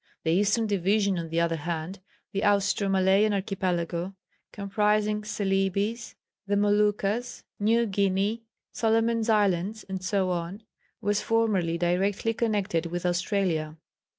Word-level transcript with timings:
The 0.23 0.31
eastern 0.31 0.65
division 0.65 1.19
on 1.19 1.29
the 1.29 1.39
other 1.39 1.57
hand, 1.57 1.99
the 2.31 2.43
Austro 2.43 2.89
Malayan 2.89 3.33
Archipelago, 3.33 4.15
comprising 4.51 5.23
Celebes, 5.23 6.15
the 6.47 6.57
Moluccas, 6.57 7.43
New 7.59 7.85
Guinea, 7.85 8.41
Solomon's 8.71 9.29
Islands, 9.29 9.85
etc., 9.91 10.57
was 11.01 11.21
formerly 11.21 11.77
directly 11.77 12.33
connected 12.33 12.87
with 12.87 13.05
Australia. 13.05 13.77